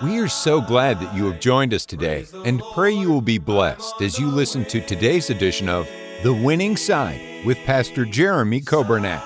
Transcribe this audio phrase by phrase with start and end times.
[0.00, 3.38] We are so glad that you have joined us today and pray you will be
[3.38, 5.88] blessed as you listen to today's edition of
[6.22, 9.20] The Winning Side with Pastor Jeremy Coburnett.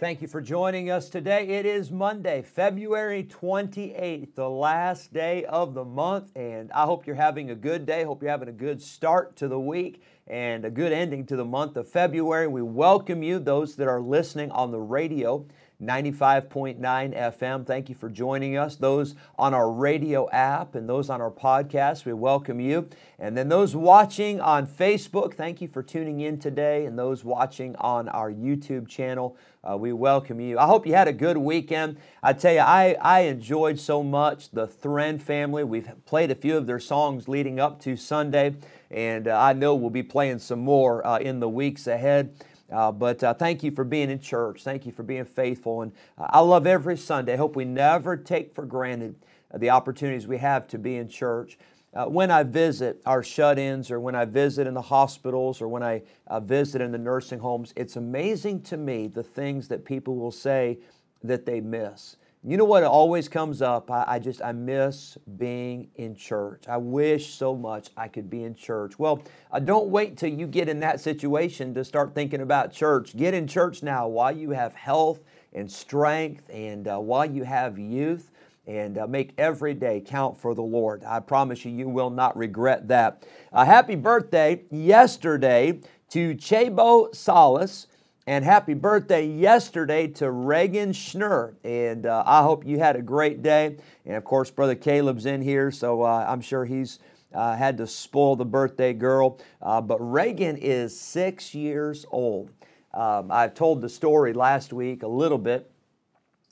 [0.00, 1.46] Thank you for joining us today.
[1.46, 7.14] It is Monday, February 28th, the last day of the month, and I hope you're
[7.14, 8.02] having a good day.
[8.02, 11.44] Hope you're having a good start to the week and a good ending to the
[11.44, 12.48] month of February.
[12.48, 15.46] We welcome you, those that are listening on the radio.
[15.82, 17.66] 95.9 FM.
[17.66, 18.76] Thank you for joining us.
[18.76, 22.88] Those on our radio app and those on our podcast, we welcome you.
[23.18, 26.86] And then those watching on Facebook, thank you for tuning in today.
[26.86, 29.36] And those watching on our YouTube channel,
[29.68, 30.58] uh, we welcome you.
[30.58, 31.98] I hope you had a good weekend.
[32.22, 35.64] I tell you, I, I enjoyed so much the Thren family.
[35.64, 38.54] We've played a few of their songs leading up to Sunday,
[38.90, 42.34] and uh, I know we'll be playing some more uh, in the weeks ahead.
[42.72, 44.62] Uh, but uh, thank you for being in church.
[44.62, 45.82] Thank you for being faithful.
[45.82, 47.34] And uh, I love every Sunday.
[47.34, 49.14] I hope we never take for granted
[49.54, 51.58] the opportunities we have to be in church.
[51.94, 55.68] Uh, when I visit our shut ins, or when I visit in the hospitals, or
[55.68, 59.84] when I uh, visit in the nursing homes, it's amazing to me the things that
[59.84, 60.78] people will say
[61.22, 62.16] that they miss.
[62.44, 63.88] You know what always comes up?
[63.88, 66.64] I, I, just, I miss being in church.
[66.66, 68.98] I wish so much I could be in church.
[68.98, 69.22] Well,
[69.52, 73.16] uh, don't wait till you get in that situation to start thinking about church.
[73.16, 75.20] Get in church now while you have health
[75.52, 78.32] and strength and uh, while you have youth
[78.66, 81.04] and uh, make every day count for the Lord.
[81.04, 83.24] I promise you, you will not regret that.
[83.52, 85.78] A happy birthday yesterday
[86.10, 87.86] to Chabo Salas.
[88.24, 91.56] And happy birthday yesterday to Reagan Schnur.
[91.64, 93.78] And uh, I hope you had a great day.
[94.06, 97.00] And of course, Brother Caleb's in here, so uh, I'm sure he's
[97.34, 99.40] uh, had to spoil the birthday girl.
[99.60, 102.50] Uh, but Reagan is six years old.
[102.94, 105.68] Um, I told the story last week a little bit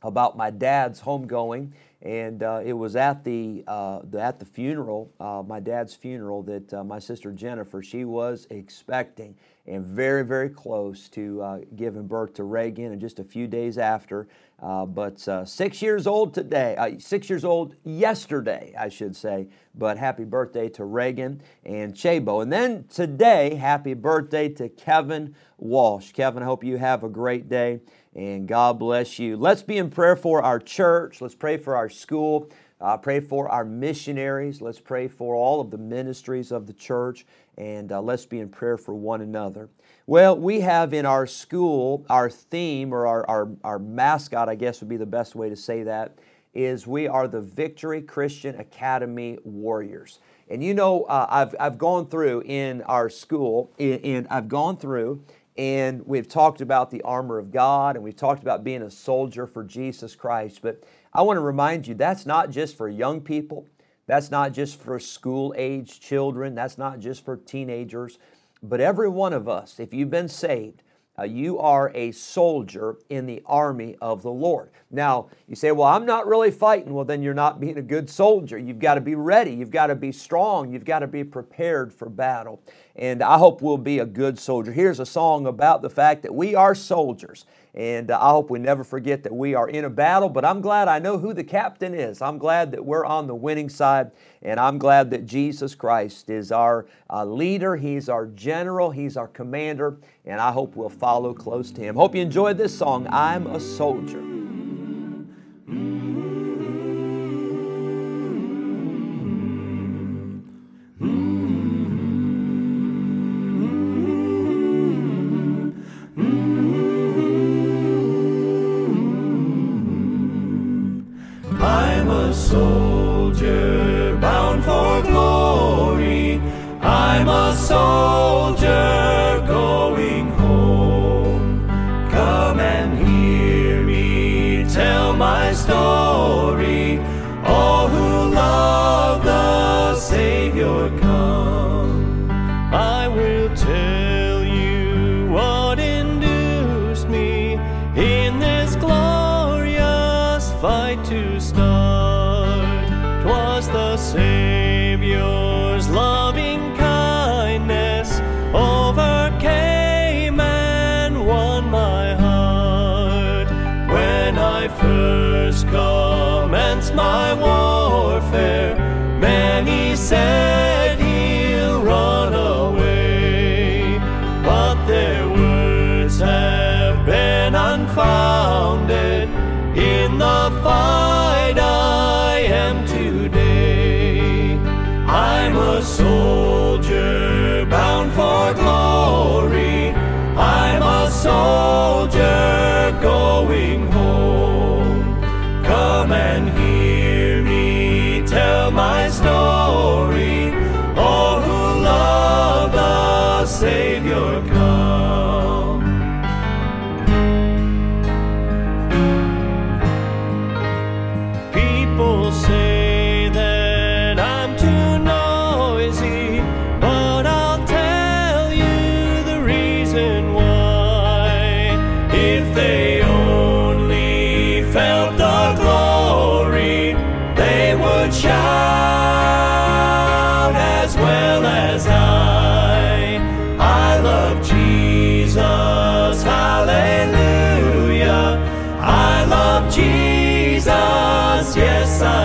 [0.02, 1.70] about my dad's homegoing
[2.02, 6.42] and uh, it was at the, uh, the, at the funeral, uh, my dad's funeral,
[6.44, 9.36] that uh, my sister Jennifer she was expecting
[9.70, 13.78] and very very close to uh, giving birth to Reagan, and just a few days
[13.78, 14.28] after.
[14.62, 19.48] Uh, but six years old today, six years old yesterday, I should say.
[19.74, 26.12] But happy birthday to Reagan and Chabo, and then today, happy birthday to Kevin Walsh.
[26.12, 27.80] Kevin, I hope you have a great day
[28.14, 29.36] and God bless you.
[29.36, 31.20] Let's be in prayer for our church.
[31.20, 32.50] Let's pray for our school.
[32.80, 34.62] Uh, pray for our missionaries.
[34.62, 37.26] Let's pray for all of the ministries of the church.
[37.58, 39.68] And uh, let's be in prayer for one another.
[40.06, 44.80] Well, we have in our school, our theme or our, our, our mascot, I guess
[44.80, 46.18] would be the best way to say that,
[46.54, 50.20] is we are the Victory Christian Academy Warriors.
[50.48, 55.22] And you know, uh, I've, I've gone through in our school, and I've gone through
[55.60, 59.46] and we've talked about the armor of God and we've talked about being a soldier
[59.46, 60.60] for Jesus Christ.
[60.62, 63.66] But I want to remind you that's not just for young people,
[64.06, 68.18] that's not just for school age children, that's not just for teenagers,
[68.62, 70.82] but every one of us, if you've been saved,
[71.18, 74.70] uh, you are a soldier in the army of the Lord.
[74.90, 76.94] Now, you say, Well, I'm not really fighting.
[76.94, 78.56] Well, then you're not being a good soldier.
[78.56, 79.52] You've got to be ready.
[79.52, 80.72] You've got to be strong.
[80.72, 82.62] You've got to be prepared for battle.
[82.96, 84.72] And I hope we'll be a good soldier.
[84.72, 87.44] Here's a song about the fact that we are soldiers.
[87.74, 90.60] And uh, I hope we never forget that we are in a battle, but I'm
[90.60, 92.20] glad I know who the captain is.
[92.20, 94.10] I'm glad that we're on the winning side,
[94.42, 99.28] and I'm glad that Jesus Christ is our uh, leader, He's our general, He's our
[99.28, 101.94] commander, and I hope we'll follow close to Him.
[101.94, 104.29] Hope you enjoyed this song, I'm a Soldier.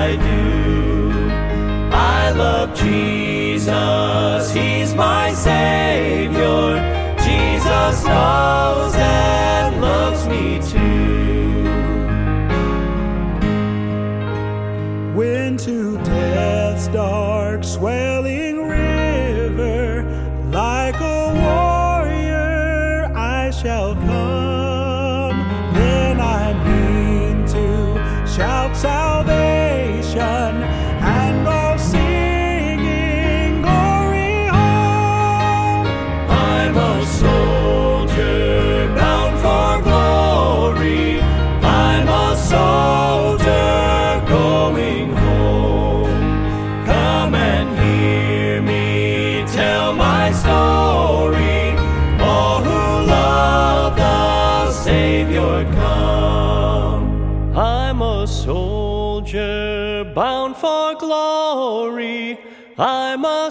[0.03, 1.30] I do.
[1.92, 6.68] I love Jesus, He's my Savior.
[7.24, 8.55] Jesus knows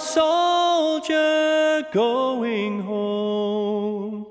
[0.05, 4.27] soldier going home.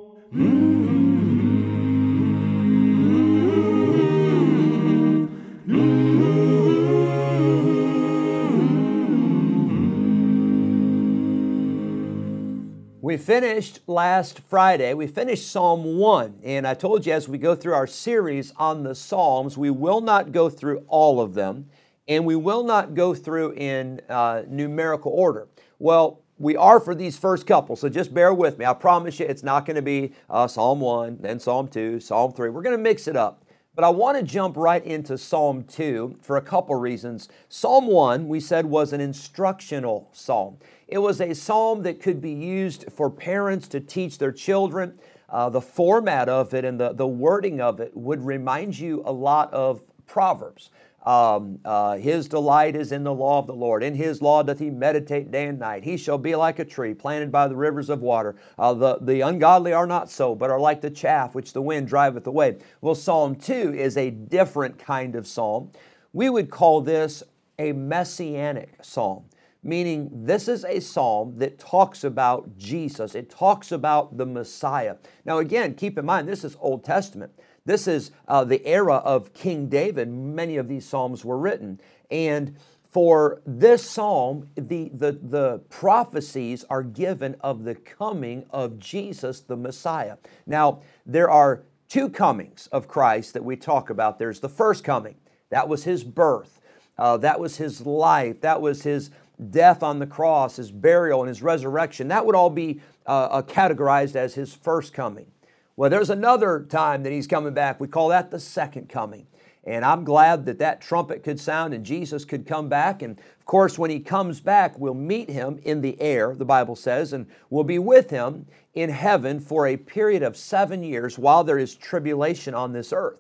[13.02, 17.54] We finished last Friday, we finished Psalm 1, and I told you as we go
[17.54, 21.68] through our series on the Psalms, we will not go through all of them,
[22.08, 25.48] and we will not go through in uh, numerical order.
[25.80, 28.66] Well, we are for these first couple, so just bear with me.
[28.66, 32.34] I promise you it's not going to be uh, Psalm 1, then Psalm 2, Psalm
[32.34, 32.50] 3.
[32.50, 33.44] We're going to mix it up.
[33.76, 37.28] But I want to jump right into Psalm 2 for a couple reasons.
[37.50, 40.58] Psalm 1, we said, was an instructional psalm.
[40.88, 45.00] It was a psalm that could be used for parents to teach their children.
[45.28, 49.12] Uh, the format of it and the, the wording of it would remind you a
[49.12, 50.70] lot of Proverbs.
[51.04, 53.84] Um, uh, his delight is in the law of the Lord.
[53.84, 55.84] In his law doth he meditate day and night.
[55.84, 58.36] He shall be like a tree planted by the rivers of water.
[58.58, 61.88] Uh, the, the ungodly are not so, but are like the chaff which the wind
[61.88, 62.58] driveth away.
[62.82, 65.72] Well, Psalm 2 is a different kind of psalm.
[66.14, 67.24] We would call this
[67.60, 69.26] a messianic psalm
[69.64, 73.16] meaning this is a psalm that talks about Jesus.
[73.16, 74.98] It talks about the Messiah.
[75.26, 77.32] Now, again, keep in mind, this is Old Testament.
[77.66, 80.10] This is uh, the era of King David.
[80.10, 81.80] Many of these psalms were written.
[82.12, 82.58] And
[82.92, 89.56] for this psalm, the, the, the prophecies are given of the coming of Jesus, the
[89.56, 90.18] Messiah.
[90.46, 94.20] Now, there are two comings of Christ that we talk about.
[94.20, 95.16] There's the first coming,
[95.50, 96.60] that was his birth,
[96.98, 99.10] uh, that was his life, that was his
[99.50, 102.10] death on the cross, his burial, and his resurrection.
[102.10, 105.28] That would all be uh, uh, categorized as his first coming.
[105.76, 107.80] Well, there's another time that he's coming back.
[107.80, 109.26] We call that the second coming.
[109.64, 113.02] And I'm glad that that trumpet could sound and Jesus could come back.
[113.02, 116.76] And of course, when he comes back, we'll meet him in the air, the Bible
[116.76, 121.44] says, and we'll be with him in heaven for a period of seven years while
[121.44, 123.20] there is tribulation on this earth.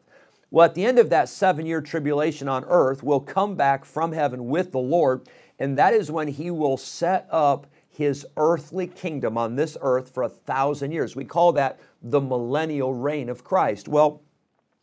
[0.51, 4.11] Well, at the end of that seven year tribulation on earth, we'll come back from
[4.11, 9.37] heaven with the Lord, and that is when he will set up his earthly kingdom
[9.37, 11.15] on this earth for a thousand years.
[11.15, 13.87] We call that the millennial reign of Christ.
[13.87, 14.21] Well,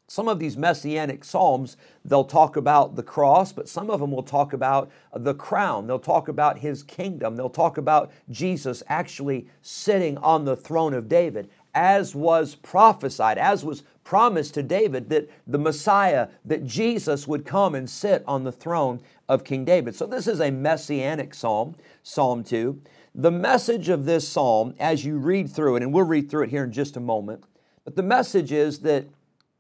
[0.07, 4.25] some of these messianic psalms, they'll talk about the cross, but some of them will
[4.25, 5.87] talk about the crown.
[5.87, 7.37] They'll talk about his kingdom.
[7.37, 13.65] They'll talk about Jesus actually sitting on the throne of David as was prophesied, as
[13.65, 18.51] was promised to David, that the Messiah, that Jesus would come and sit on the
[18.51, 19.95] throne of King David.
[19.95, 22.81] So this is a messianic psalm, Psalm 2.
[23.15, 26.51] The message of this psalm, as you read through it, and we'll read through it
[26.51, 27.45] here in just a moment,
[27.85, 29.07] but the message is that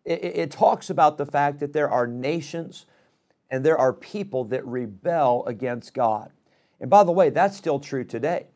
[0.04, 2.86] it, it talks about the fact that there are nations
[3.50, 6.30] and there are people that rebel against God.
[6.80, 8.46] And by the way, that's still true today.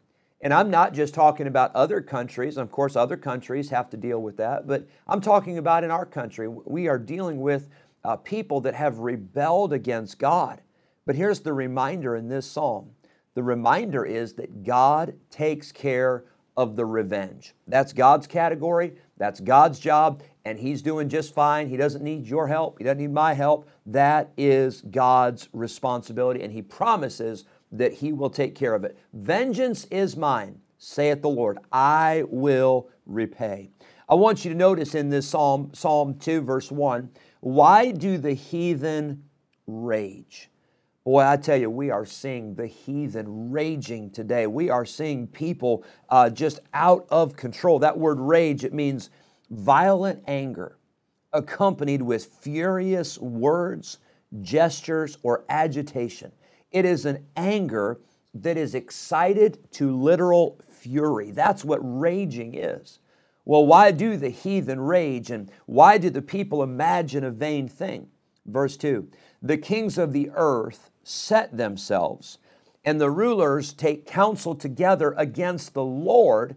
[0.41, 2.57] And I'm not just talking about other countries.
[2.57, 6.07] Of course, other countries have to deal with that, but I'm talking about in our
[6.07, 6.49] country.
[6.49, 7.69] We are dealing with
[8.05, 10.61] uh, people that have rebelled against God.
[11.07, 12.91] But here's the reminder in this psalm
[13.35, 16.25] the reminder is that God takes care
[16.57, 17.55] of the revenge.
[17.67, 21.69] That's God's category, that's God's job, and He's doing just fine.
[21.69, 23.69] He doesn't need your help, He doesn't need my help.
[23.87, 28.97] That is God's responsibility, and He promises that He will take care of it.
[29.13, 31.59] Vengeance is mine, saith the Lord.
[31.73, 33.71] I will repay.
[34.09, 37.11] I want you to notice in this Psalm, Psalm 2, verse 1,
[37.41, 39.25] why do the heathen
[39.67, 40.51] rage?
[41.05, 44.47] Boy, I tell you, we are seeing the heathen raging today.
[44.47, 47.79] We are seeing people uh, just out of control.
[47.79, 49.11] That word rage, it means
[49.51, 50.79] violent anger
[51.35, 53.99] accompanied with furious words,
[54.41, 56.33] gestures, or agitation.
[56.71, 58.01] It is an anger
[58.33, 61.33] that is excited to literal fury.
[61.33, 63.01] That's what raging is.
[63.45, 68.09] Well, why do the heathen rage and why do the people imagine a vain thing?
[68.47, 69.07] Verse 2
[69.43, 72.39] The kings of the earth set themselves,
[72.85, 76.57] and the rulers take counsel together against the Lord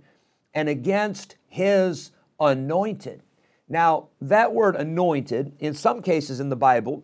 [0.54, 3.22] and against his anointed.
[3.70, 7.04] Now, that word anointed, in some cases in the Bible,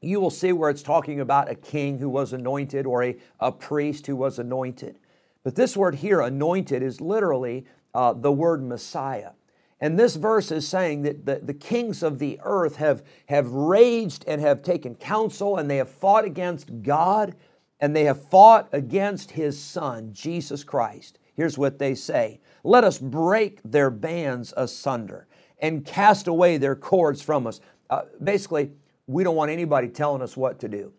[0.00, 3.52] you will see where it's talking about a king who was anointed or a, a
[3.52, 4.98] priest who was anointed.
[5.42, 9.32] But this word here, anointed, is literally uh, the word Messiah.
[9.80, 14.24] And this verse is saying that the, the kings of the earth have, have raged
[14.26, 17.34] and have taken counsel and they have fought against God
[17.80, 21.18] and they have fought against his son, Jesus Christ.
[21.34, 25.26] Here's what they say Let us break their bands asunder
[25.58, 27.60] and cast away their cords from us.
[27.88, 28.72] Uh, basically,
[29.06, 30.92] we don't want anybody telling us what to do.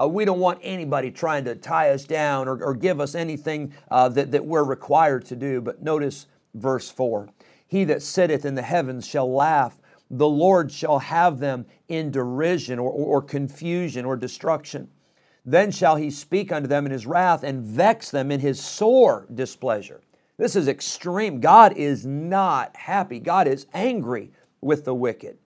[0.00, 3.72] Uh, we don't want anybody trying to tie us down or, or give us anything
[3.92, 5.60] uh, that, that we're required to do.
[5.60, 7.28] But notice verse 4
[7.74, 12.78] He that sitteth in the heavens shall laugh, the Lord shall have them in derision
[12.78, 14.92] or, or, or confusion or destruction.
[15.44, 19.26] Then shall he speak unto them in his wrath and vex them in his sore
[19.34, 20.02] displeasure.
[20.36, 21.40] This is extreme.
[21.40, 23.18] God is not happy.
[23.18, 25.38] God is angry with the wicked.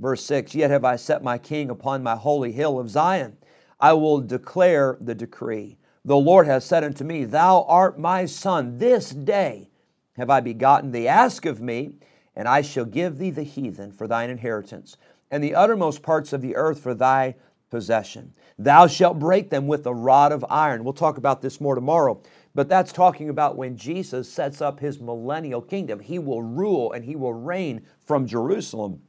[0.00, 3.36] Verse 6 Yet have I set my king upon my holy hill of Zion.
[3.78, 5.76] I will declare the decree.
[6.02, 8.78] The Lord has said unto me, Thou art my son.
[8.78, 9.68] This day
[10.16, 11.08] have I begotten thee.
[11.08, 11.94] Ask of me,
[12.34, 14.96] and I shall give thee the heathen for thine inheritance,
[15.30, 17.36] and the uttermost parts of the earth for thy
[17.70, 18.32] possession.
[18.58, 20.84] Thou shalt break them with a rod of iron.
[20.84, 22.22] We'll talk about this more tomorrow.
[22.54, 25.98] But that's talking about when Jesus sets up his millennial kingdom.
[25.98, 29.02] He will rule and he will reign from Jerusalem.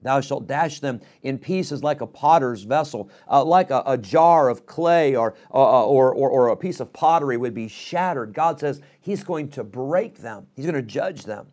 [0.00, 4.48] Thou shalt dash them in pieces like a potter's vessel, uh, like a, a, jar
[4.48, 8.32] of clay or, uh, uh, or, or, or a piece of pottery would be shattered.
[8.32, 11.48] God says He's going to break them, He's going to judge them.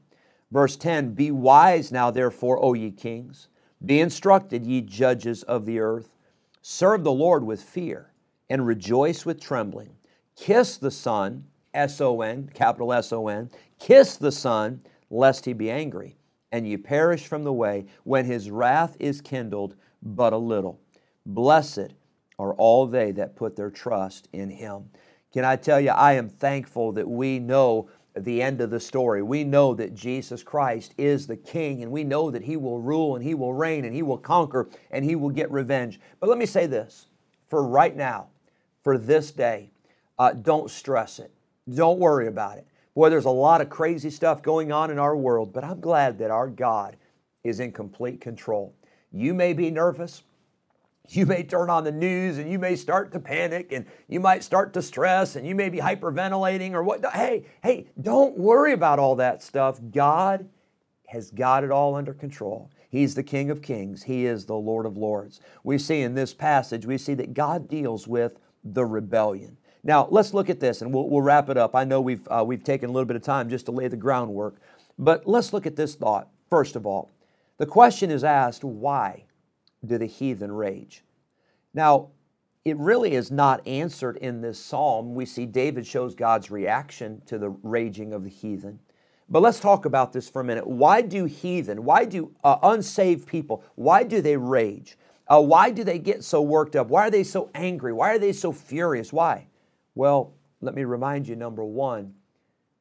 [0.51, 3.47] Verse 10 Be wise now, therefore, O ye kings,
[3.83, 6.15] be instructed, ye judges of the earth.
[6.61, 8.11] Serve the Lord with fear
[8.47, 9.95] and rejoice with trembling.
[10.35, 13.49] Kiss the Son, S O N, capital S O N,
[13.79, 16.15] kiss the Son, lest he be angry
[16.55, 20.79] and ye perish from the way when his wrath is kindled but a little.
[21.25, 21.93] Blessed
[22.39, 24.89] are all they that put their trust in him.
[25.33, 29.21] Can I tell you, I am thankful that we know the end of the story.
[29.21, 33.17] We know that Jesus Christ is the King, and we know that He will rule
[33.17, 35.99] and He will reign and He will conquer and He will get revenge.
[36.21, 37.07] But let me say this
[37.49, 38.27] for right now,
[38.81, 39.71] for this day,
[40.17, 41.33] uh, don't stress it.
[41.69, 42.67] Don't worry about it.
[42.95, 46.17] Boy, there's a lot of crazy stuff going on in our world, but I'm glad
[46.19, 46.95] that our God
[47.43, 48.73] is in complete control.
[49.11, 50.23] You may be nervous.
[51.09, 54.43] You may turn on the news and you may start to panic and you might
[54.43, 57.05] start to stress and you may be hyperventilating or what.
[57.13, 59.79] Hey, hey, don't worry about all that stuff.
[59.91, 60.49] God
[61.07, 62.71] has got it all under control.
[62.89, 64.03] He's the King of Kings.
[64.03, 65.41] He is the Lord of Lords.
[65.63, 69.57] We see in this passage, we see that God deals with the rebellion.
[69.85, 71.75] Now, let's look at this and we'll, we'll wrap it up.
[71.75, 73.95] I know we've, uh, we've taken a little bit of time just to lay the
[73.95, 74.55] groundwork,
[74.97, 76.27] but let's look at this thought.
[76.49, 77.11] First of all,
[77.59, 79.25] the question is asked why
[79.85, 81.03] do the heathen rage?
[81.73, 82.09] Now,
[82.65, 85.13] it really is not answered in this psalm.
[85.13, 88.79] We see David shows God's reaction to the raging of the heathen.
[89.29, 90.65] But let's talk about this for a minute.
[90.65, 94.97] Why do heathen, why do uh, unsaved people, why do they rage?
[95.27, 96.87] Uh, why do they get so worked up?
[96.87, 97.93] Why are they so angry?
[97.93, 99.13] Why are they so furious?
[99.13, 99.47] Why?
[99.95, 102.13] Well, let me remind you number one,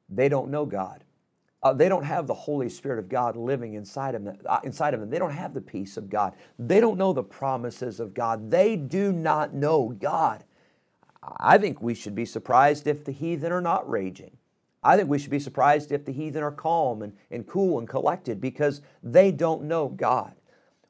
[0.08, 1.04] they don't know God.
[1.62, 4.36] Uh, they don't have the Holy Spirit of God living inside of them.
[4.44, 6.34] Uh, inside of them, they don't have the peace of God.
[6.58, 8.50] They don't know the promises of God.
[8.50, 10.44] They do not know God.
[11.38, 14.36] I think we should be surprised if the heathen are not raging.
[14.82, 17.88] I think we should be surprised if the heathen are calm and, and cool and
[17.88, 20.34] collected because they don't know God.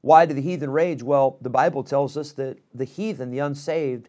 [0.00, 1.02] Why do the heathen rage?
[1.02, 4.08] Well, the Bible tells us that the heathen, the unsaved,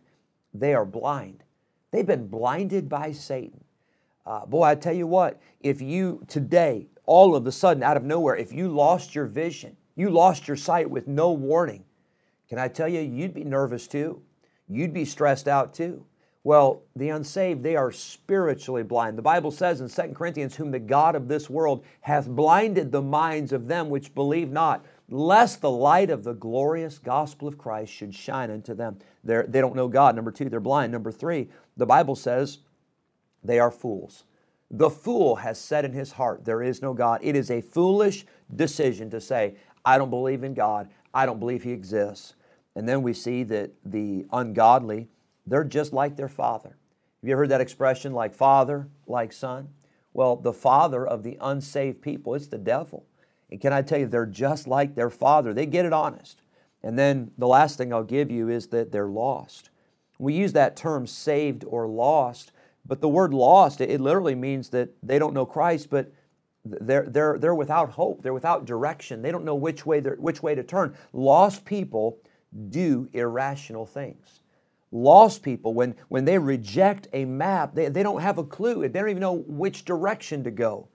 [0.51, 1.44] they are blind.
[1.95, 3.63] They've been blinded by Satan.
[4.25, 8.03] Uh, boy, I tell you what, if you today, all of a sudden, out of
[8.03, 11.85] nowhere, if you lost your vision, you lost your sight with no warning,
[12.49, 14.21] can I tell you, you'd be nervous too.
[14.67, 16.05] You'd be stressed out too.
[16.43, 19.17] Well, the unsaved, they are spiritually blind.
[19.17, 23.01] The Bible says in 2 Corinthians, Whom the God of this world hath blinded the
[23.01, 27.93] minds of them which believe not, lest the light of the glorious gospel of Christ
[27.93, 28.97] should shine unto them.
[29.23, 30.15] They're, they don't know God.
[30.15, 30.91] Number two, they're blind.
[30.91, 32.59] Number three, the Bible says
[33.43, 34.23] they are fools.
[34.71, 37.19] The fool has said in his heart, There is no God.
[37.21, 40.89] It is a foolish decision to say, I don't believe in God.
[41.13, 42.33] I don't believe He exists.
[42.75, 45.07] And then we see that the ungodly,
[45.45, 46.69] they're just like their father.
[46.69, 49.69] Have you ever heard that expression, like father, like son?
[50.13, 53.05] Well, the father of the unsaved people, it's the devil.
[53.55, 55.53] And can I tell you, they're just like their father.
[55.53, 56.41] They get it honest.
[56.83, 59.69] And then the last thing I'll give you is that they're lost.
[60.19, 62.51] We use that term saved or lost,
[62.85, 66.11] but the word lost, it literally means that they don't know Christ, but
[66.65, 68.21] they're, they're, they're without hope.
[68.21, 69.21] They're without direction.
[69.21, 70.93] They don't know which way, which way to turn.
[71.13, 72.17] Lost people
[72.71, 74.41] do irrational things.
[74.91, 78.81] Lost people, when, when they reject a map, they, they don't have a clue.
[78.81, 80.89] They don't even know which direction to go.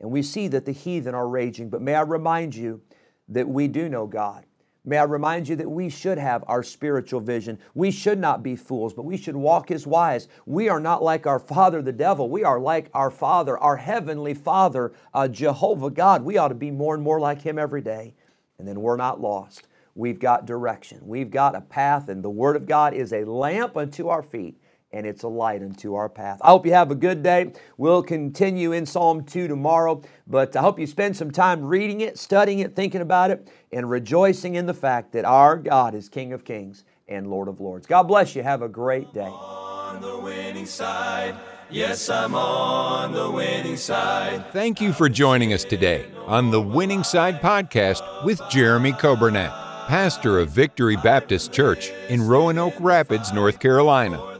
[0.00, 1.68] And we see that the heathen are raging.
[1.68, 2.80] But may I remind you
[3.28, 4.44] that we do know God.
[4.82, 7.58] May I remind you that we should have our spiritual vision.
[7.74, 10.26] We should not be fools, but we should walk as wise.
[10.46, 12.30] We are not like our father, the devil.
[12.30, 16.22] We are like our father, our heavenly father, uh, Jehovah God.
[16.22, 18.14] We ought to be more and more like him every day.
[18.58, 19.68] And then we're not lost.
[19.94, 21.00] We've got direction.
[21.02, 24.58] We've got a path, and the Word of God is a lamp unto our feet
[24.92, 26.38] and it's a light unto our path.
[26.42, 27.52] I hope you have a good day.
[27.76, 32.18] We'll continue in Psalm 2 tomorrow, but I hope you spend some time reading it,
[32.18, 36.32] studying it, thinking about it, and rejoicing in the fact that our God is King
[36.32, 37.86] of Kings and Lord of Lords.
[37.86, 38.42] God bless you.
[38.42, 39.22] Have a great day.
[39.22, 41.36] On the winning side.
[41.72, 44.52] Yes, I'm on the winning side.
[44.52, 49.50] Thank you for joining us today on the Winning Side podcast with Jeremy Coburnett,
[49.86, 54.39] pastor of Victory Baptist Church in Roanoke Rapids, North Carolina.